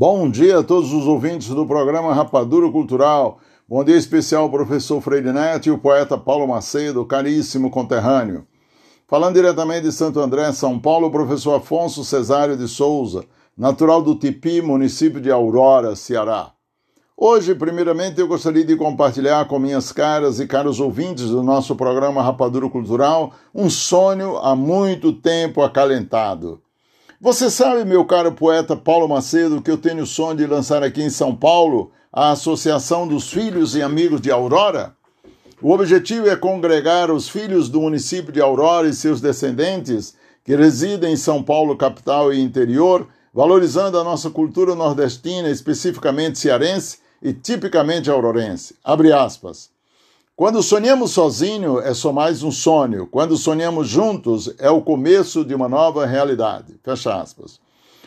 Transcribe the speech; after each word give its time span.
Bom 0.00 0.30
dia 0.30 0.60
a 0.60 0.62
todos 0.62 0.92
os 0.92 1.08
ouvintes 1.08 1.48
do 1.48 1.66
programa 1.66 2.14
Rapadura 2.14 2.70
Cultural. 2.70 3.40
Bom 3.68 3.82
dia 3.82 3.96
especial 3.96 4.44
ao 4.44 4.48
professor 4.48 5.00
Freire 5.00 5.32
Neto 5.32 5.66
e 5.66 5.72
o 5.72 5.78
poeta 5.78 6.16
Paulo 6.16 6.46
Macedo, 6.46 7.04
caríssimo 7.04 7.68
conterrâneo. 7.68 8.46
Falando 9.08 9.34
diretamente 9.34 9.88
de 9.88 9.90
Santo 9.90 10.20
André, 10.20 10.52
São 10.52 10.78
Paulo, 10.78 11.08
o 11.08 11.10
professor 11.10 11.56
Afonso 11.56 12.04
Cesário 12.04 12.56
de 12.56 12.68
Souza, 12.68 13.24
natural 13.56 14.00
do 14.00 14.14
Tipi, 14.14 14.62
município 14.62 15.20
de 15.20 15.32
Aurora, 15.32 15.96
Ceará. 15.96 16.52
Hoje, 17.16 17.52
primeiramente, 17.56 18.20
eu 18.20 18.28
gostaria 18.28 18.64
de 18.64 18.76
compartilhar 18.76 19.48
com 19.48 19.58
minhas 19.58 19.90
caras 19.90 20.38
e 20.38 20.46
caros 20.46 20.78
ouvintes 20.78 21.30
do 21.30 21.42
nosso 21.42 21.74
programa 21.74 22.22
Rapadura 22.22 22.70
Cultural 22.70 23.32
um 23.52 23.68
sonho 23.68 24.36
há 24.36 24.54
muito 24.54 25.12
tempo 25.12 25.60
acalentado. 25.60 26.62
Você 27.20 27.50
sabe, 27.50 27.84
meu 27.84 28.04
caro 28.04 28.30
poeta 28.30 28.76
Paulo 28.76 29.08
Macedo, 29.08 29.60
que 29.60 29.68
eu 29.68 29.76
tenho 29.76 30.04
o 30.04 30.06
sonho 30.06 30.36
de 30.36 30.46
lançar 30.46 30.84
aqui 30.84 31.02
em 31.02 31.10
São 31.10 31.34
Paulo 31.34 31.90
a 32.12 32.30
Associação 32.30 33.08
dos 33.08 33.28
Filhos 33.32 33.74
e 33.74 33.82
Amigos 33.82 34.20
de 34.20 34.30
Aurora? 34.30 34.94
O 35.60 35.72
objetivo 35.72 36.28
é 36.28 36.36
congregar 36.36 37.10
os 37.10 37.28
filhos 37.28 37.68
do 37.68 37.80
município 37.80 38.32
de 38.32 38.40
Aurora 38.40 38.88
e 38.88 38.94
seus 38.94 39.20
descendentes 39.20 40.14
que 40.44 40.54
residem 40.54 41.14
em 41.14 41.16
São 41.16 41.42
Paulo, 41.42 41.76
capital 41.76 42.32
e 42.32 42.40
interior, 42.40 43.08
valorizando 43.34 43.98
a 43.98 44.04
nossa 44.04 44.30
cultura 44.30 44.76
nordestina, 44.76 45.50
especificamente 45.50 46.38
cearense 46.38 46.98
e 47.20 47.32
tipicamente 47.32 48.08
aurorense. 48.08 48.76
Abre 48.84 49.12
aspas. 49.12 49.70
Quando 50.38 50.62
sonhamos 50.62 51.10
sozinho, 51.10 51.80
é 51.80 51.92
só 51.92 52.12
mais 52.12 52.44
um 52.44 52.52
sonho. 52.52 53.08
Quando 53.08 53.36
sonhamos 53.36 53.88
juntos, 53.88 54.54
é 54.60 54.70
o 54.70 54.80
começo 54.80 55.44
de 55.44 55.52
uma 55.52 55.68
nova 55.68 56.06
realidade. 56.06 56.76
Fecha 56.80 57.20
aspas. 57.20 57.58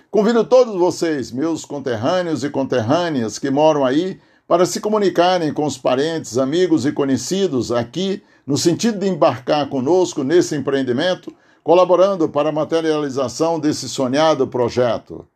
Convido 0.09 0.45
todos 0.45 0.73
vocês, 0.75 1.29
meus 1.29 1.65
conterrâneos 1.65 2.45
e 2.45 2.49
conterrâneas 2.49 3.37
que 3.37 3.51
moram 3.51 3.83
aí, 3.83 4.17
para 4.47 4.65
se 4.65 4.79
comunicarem 4.79 5.53
com 5.53 5.65
os 5.65 5.77
parentes, 5.77 6.37
amigos 6.37 6.85
e 6.85 6.93
conhecidos 6.93 7.69
aqui, 7.69 8.23
no 8.47 8.57
sentido 8.57 8.97
de 8.97 9.09
embarcar 9.09 9.67
conosco 9.67 10.23
nesse 10.23 10.55
empreendimento, 10.55 11.35
colaborando 11.61 12.29
para 12.29 12.47
a 12.47 12.53
materialização 12.53 13.59
desse 13.59 13.89
sonhado 13.89 14.47
projeto. 14.47 15.27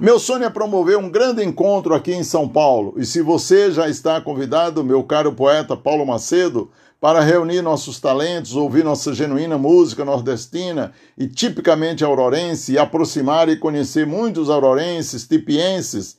Meu 0.00 0.18
sonho 0.18 0.44
é 0.44 0.48
promover 0.48 0.96
um 0.96 1.10
grande 1.10 1.44
encontro 1.44 1.92
aqui 1.94 2.14
em 2.14 2.24
São 2.24 2.48
Paulo. 2.48 2.94
E 2.96 3.04
se 3.04 3.20
você 3.20 3.70
já 3.70 3.86
está 3.86 4.18
convidado, 4.18 4.82
meu 4.82 5.04
caro 5.04 5.34
poeta 5.34 5.76
Paulo 5.76 6.06
Macedo, 6.06 6.70
para 6.98 7.20
reunir 7.20 7.60
nossos 7.60 8.00
talentos, 8.00 8.56
ouvir 8.56 8.82
nossa 8.82 9.12
genuína 9.12 9.58
música 9.58 10.02
nordestina 10.02 10.94
e 11.18 11.28
tipicamente 11.28 12.02
aurorense, 12.02 12.72
e 12.72 12.78
aproximar 12.78 13.50
e 13.50 13.58
conhecer 13.58 14.06
muitos 14.06 14.48
aurorenses, 14.48 15.28
tipienses, 15.28 16.16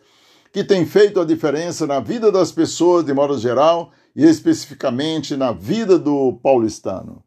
que 0.53 0.63
têm 0.63 0.85
feito 0.85 1.19
a 1.19 1.25
diferença 1.25 1.87
na 1.87 1.99
vida 1.99 2.31
das 2.31 2.51
pessoas 2.51 3.03
de 3.03 3.15
modo 3.15 3.35
geral 3.39 3.89
e 4.15 4.23
especificamente 4.23 5.35
na 5.35 5.51
vida 5.51 5.97
do 5.97 6.33
paulistano. 6.43 7.23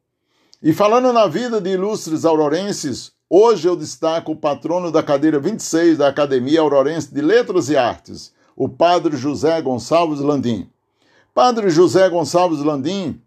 E 0.62 0.72
falando 0.72 1.12
na 1.12 1.26
vida 1.26 1.60
de 1.60 1.70
ilustres 1.70 2.24
aurorenses, 2.24 3.13
Hoje 3.36 3.66
eu 3.66 3.74
destaco 3.74 4.30
o 4.30 4.36
patrono 4.36 4.92
da 4.92 5.02
cadeira 5.02 5.40
26 5.40 5.98
da 5.98 6.06
Academia 6.06 6.60
Aurorense 6.60 7.12
de 7.12 7.20
Letras 7.20 7.68
e 7.68 7.76
Artes, 7.76 8.32
o 8.54 8.68
Padre 8.68 9.16
José 9.16 9.60
Gonçalves 9.60 10.20
Landim. 10.20 10.70
Padre 11.34 11.68
José 11.68 12.08
Gonçalves 12.08 12.60
Landim 12.60 13.20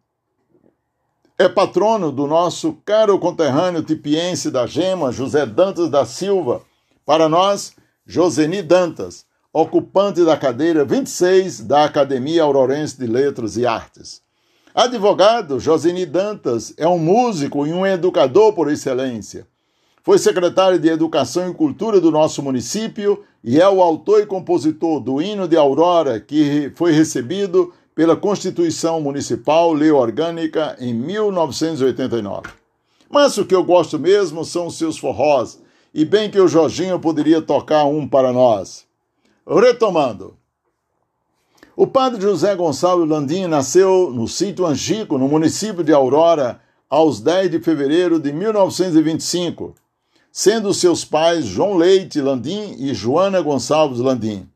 é 1.37 1.49
patrono 1.49 2.09
do 2.09 2.25
nosso 2.25 2.77
caro 2.85 3.19
conterrâneo 3.19 3.83
tipiense 3.83 4.49
da 4.49 4.65
Gema, 4.65 5.11
José 5.11 5.45
Dantas 5.45 5.89
da 5.89 6.05
Silva. 6.05 6.61
Para 7.05 7.27
nós, 7.27 7.73
Joseni 8.05 8.61
Dantas, 8.61 9.25
ocupante 9.51 10.23
da 10.23 10.37
cadeira 10.37 10.85
26 10.85 11.59
da 11.59 11.83
Academia 11.83 12.43
Aurorense 12.43 12.97
de 12.97 13.07
Letras 13.07 13.57
e 13.57 13.65
Artes. 13.65 14.21
Advogado, 14.73 15.59
Joseni 15.59 16.05
Dantas 16.05 16.73
é 16.77 16.87
um 16.87 16.97
músico 16.97 17.67
e 17.67 17.73
um 17.73 17.85
educador 17.85 18.53
por 18.53 18.71
excelência 18.71 19.45
foi 20.07 20.17
secretário 20.17 20.79
de 20.79 20.87
Educação 20.87 21.51
e 21.51 21.53
Cultura 21.53 21.99
do 21.99 22.09
nosso 22.09 22.41
município 22.41 23.25
e 23.43 23.59
é 23.59 23.67
o 23.67 23.81
autor 23.81 24.21
e 24.21 24.25
compositor 24.25 25.01
do 25.01 25.21
hino 25.21 25.49
de 25.49 25.57
Aurora, 25.57 26.17
que 26.17 26.71
foi 26.77 26.93
recebido 26.93 27.73
pela 27.93 28.15
Constituição 28.15 29.01
Municipal 29.01 29.73
Lei 29.73 29.91
Orgânica 29.91 30.77
em 30.79 30.93
1989. 30.93 32.47
Mas 33.09 33.37
o 33.37 33.45
que 33.45 33.53
eu 33.53 33.65
gosto 33.65 33.99
mesmo 33.99 34.45
são 34.45 34.67
os 34.67 34.77
seus 34.77 34.97
forrós, 34.97 35.61
e 35.93 36.05
bem 36.05 36.31
que 36.31 36.39
o 36.39 36.47
Jorginho 36.47 37.01
poderia 37.01 37.41
tocar 37.41 37.83
um 37.83 38.07
para 38.07 38.31
nós. 38.31 38.85
Retomando. 39.45 40.37
O 41.75 41.85
padre 41.85 42.21
José 42.21 42.55
Gonçalves 42.55 43.09
Landim 43.09 43.45
nasceu 43.45 44.09
no 44.09 44.25
sítio 44.25 44.65
Angico, 44.65 45.17
no 45.17 45.27
município 45.27 45.83
de 45.83 45.91
Aurora, 45.91 46.61
aos 46.89 47.19
10 47.19 47.51
de 47.51 47.59
fevereiro 47.59 48.21
de 48.21 48.31
1925 48.31 49.75
sendo 50.37 50.71
seus 50.71 51.03
pais 51.03 51.45
João 51.47 51.75
Leite 51.75 52.21
Landim 52.21 52.75
e 52.77 52.93
Joana 52.93 53.41
Gonçalves 53.41 53.97
Landim. 53.97 54.47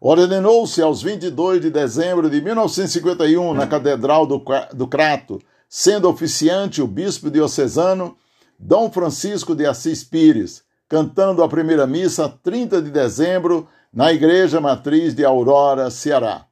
Ordenou-se 0.00 0.82
aos 0.82 1.04
22 1.04 1.60
de 1.60 1.70
dezembro 1.70 2.28
de 2.28 2.40
1951 2.40 3.54
na 3.54 3.64
Catedral 3.64 4.26
do, 4.26 4.42
do 4.74 4.88
Crato, 4.88 5.40
sendo 5.68 6.08
oficiante 6.08 6.82
o 6.82 6.86
bispo 6.88 7.30
diocesano 7.30 8.16
Dom 8.58 8.90
Francisco 8.90 9.54
de 9.54 9.64
Assis 9.66 10.02
Pires, 10.02 10.64
cantando 10.88 11.44
a 11.44 11.48
primeira 11.48 11.86
missa 11.86 12.28
30 12.42 12.82
de 12.82 12.90
dezembro 12.90 13.68
na 13.94 14.12
Igreja 14.12 14.60
Matriz 14.60 15.14
de 15.14 15.24
Aurora, 15.24 15.92
Ceará. 15.92 16.44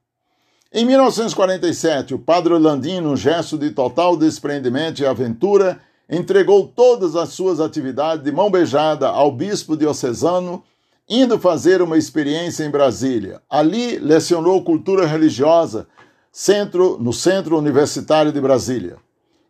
Em 0.73 0.85
1947, 0.85 2.15
o 2.15 2.19
padre 2.21 2.57
Landim, 2.57 3.01
num 3.01 3.17
gesto 3.17 3.59
de 3.59 3.71
total 3.71 4.17
desprendimento 4.17 5.03
e 5.03 5.07
aventura, 5.07 5.81
entregou 6.09 6.67
todas 6.67 7.15
as 7.15 7.31
suas 7.31 7.61
atividades 7.61 8.25
de 8.25 8.33
mão 8.33 8.51
beijada 8.51 9.09
ao 9.09 9.31
bispo 9.31 9.77
diocesano, 9.77 10.63
indo 11.09 11.39
fazer 11.39 11.83
uma 11.83 11.99
experiência 11.99 12.65
em 12.65 12.71
Brasília. 12.71 13.43
Ali 13.49 13.99
lecionou 13.99 14.63
cultura 14.63 15.07
religiosa 15.07 15.87
centro, 16.33 16.99
no 16.99 17.13
Centro 17.13 17.59
Universitário 17.59 18.33
de 18.33 18.41
Brasília. 18.41 18.97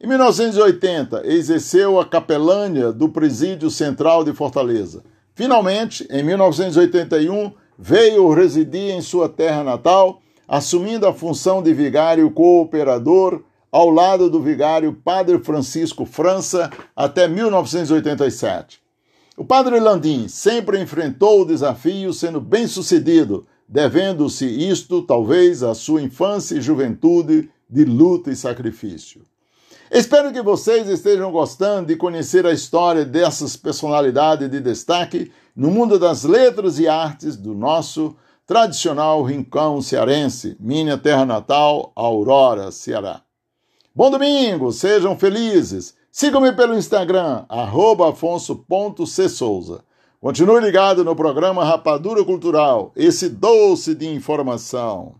Em 0.00 0.06
1980, 0.06 1.26
exerceu 1.26 2.00
a 2.00 2.04
capelânia 2.04 2.92
do 2.92 3.08
Presídio 3.08 3.70
Central 3.70 4.24
de 4.24 4.32
Fortaleza. 4.32 5.02
Finalmente, 5.34 6.06
em 6.10 6.22
1981, 6.22 7.52
veio 7.78 8.32
residir 8.32 8.92
em 8.92 9.00
sua 9.00 9.28
terra 9.28 9.62
natal, 9.62 10.20
assumindo 10.46 11.06
a 11.06 11.12
função 11.12 11.62
de 11.62 11.74
vigário 11.74 12.30
cooperador 12.30 13.42
ao 13.70 13.90
lado 13.90 14.30
do 14.30 14.40
vigário 14.40 14.92
Padre 14.92 15.38
Francisco 15.38 16.04
França 16.04 16.70
até 16.96 17.28
1987. 17.28 18.80
O 19.36 19.44
Padre 19.44 19.78
Landim 19.78 20.26
sempre 20.26 20.80
enfrentou 20.80 21.42
o 21.42 21.44
desafio 21.44 22.12
sendo 22.12 22.40
bem-sucedido, 22.40 23.46
devendo-se 23.68 24.46
isto 24.46 25.02
talvez 25.02 25.62
à 25.62 25.74
sua 25.74 26.02
infância 26.02 26.56
e 26.56 26.60
juventude 26.60 27.50
de 27.70 27.84
luta 27.84 28.30
e 28.30 28.36
sacrifício. 28.36 29.22
Espero 29.90 30.32
que 30.32 30.42
vocês 30.42 30.88
estejam 30.88 31.30
gostando 31.30 31.86
de 31.86 31.96
conhecer 31.96 32.44
a 32.46 32.52
história 32.52 33.04
dessas 33.04 33.56
personalidades 33.56 34.50
de 34.50 34.60
destaque 34.60 35.30
no 35.54 35.70
mundo 35.70 35.98
das 35.98 36.24
letras 36.24 36.78
e 36.78 36.88
artes 36.88 37.36
do 37.36 37.54
nosso 37.54 38.16
tradicional 38.46 39.22
rincão 39.22 39.80
cearense, 39.80 40.56
minha 40.58 40.98
terra 40.98 41.24
natal, 41.24 41.92
Aurora, 41.94 42.70
Ceará. 42.70 43.27
Bom 43.98 44.12
domingo, 44.12 44.70
sejam 44.70 45.18
felizes. 45.18 45.92
Sigam-me 46.12 46.52
pelo 46.52 46.78
Instagram, 46.78 47.44
afonso.csouza. 47.48 49.82
Continue 50.20 50.60
ligado 50.60 51.02
no 51.02 51.16
programa 51.16 51.64
Rapadura 51.64 52.24
Cultural, 52.24 52.92
esse 52.94 53.28
doce 53.28 53.96
de 53.96 54.06
informação. 54.06 55.16